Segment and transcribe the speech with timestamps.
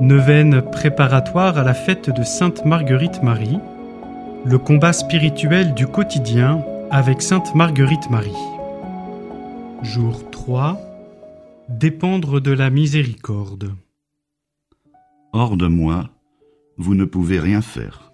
[0.00, 3.58] Neuvaine préparatoire à la fête de Sainte Marguerite Marie,
[4.44, 8.32] le combat spirituel du quotidien avec Sainte Marguerite Marie.
[9.82, 10.80] Jour 3.
[11.68, 13.72] Dépendre de la miséricorde.
[15.32, 16.10] Hors de moi,
[16.76, 18.12] vous ne pouvez rien faire.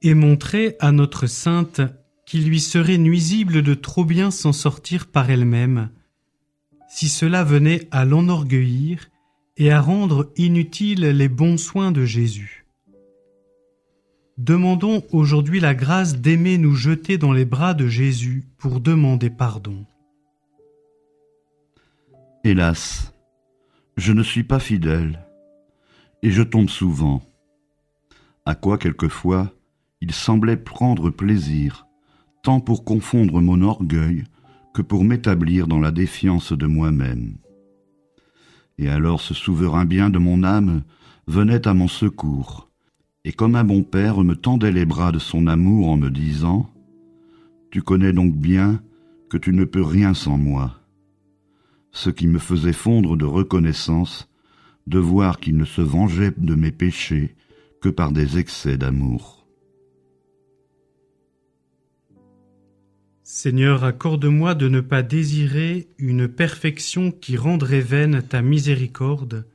[0.00, 1.80] Et montrer à notre sainte
[2.24, 5.90] qu'il lui serait nuisible de trop bien s'en sortir par elle-même,
[6.88, 9.10] si cela venait à l'enorgueillir
[9.60, 12.64] et à rendre inutiles les bons soins de Jésus.
[14.38, 19.84] Demandons aujourd'hui la grâce d'aimer nous jeter dans les bras de Jésus pour demander pardon.
[22.42, 23.12] Hélas,
[23.98, 25.26] je ne suis pas fidèle,
[26.22, 27.20] et je tombe souvent,
[28.46, 29.52] à quoi quelquefois
[30.00, 31.86] il semblait prendre plaisir,
[32.42, 34.24] tant pour confondre mon orgueil
[34.72, 37.36] que pour m'établir dans la défiance de moi-même.
[38.80, 40.82] Et alors ce souverain bien de mon âme
[41.28, 42.68] venait à mon secours,
[43.24, 46.68] et comme un bon père me tendait les bras de son amour en me disant
[47.70, 48.82] Tu connais donc bien
[49.28, 50.80] que tu ne peux rien sans moi
[51.92, 54.28] ce qui me faisait fondre de reconnaissance
[54.86, 57.34] de voir qu'il ne se vengeait de mes péchés
[57.80, 59.39] que par des excès d'amour.
[63.32, 69.46] Seigneur, accorde-moi de ne pas désirer une perfection qui rendrait vaine ta miséricorde,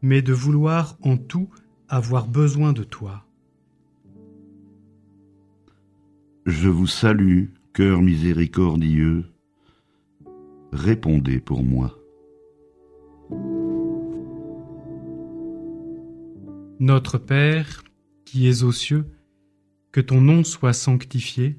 [0.00, 1.50] mais de vouloir en tout
[1.88, 3.26] avoir besoin de toi.
[6.46, 9.24] Je vous salue, cœur miséricordieux,
[10.72, 11.98] répondez pour moi.
[16.78, 17.82] Notre Père,
[18.24, 19.04] qui es aux cieux,
[19.90, 21.58] que ton nom soit sanctifié,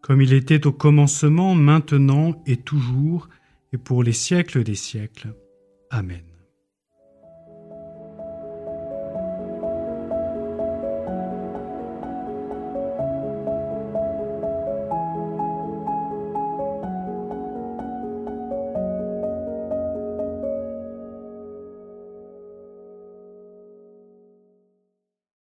[0.00, 3.28] comme il était au commencement, maintenant et toujours,
[3.72, 5.34] et pour les siècles des siècles.
[5.90, 6.29] Amen.